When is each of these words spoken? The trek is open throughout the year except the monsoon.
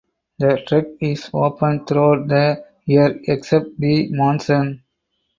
The 0.39 0.63
trek 0.67 0.85
is 0.99 1.29
open 1.31 1.85
throughout 1.85 2.27
the 2.27 2.65
year 2.87 3.19
except 3.27 3.79
the 3.79 4.07
monsoon. 4.11 4.81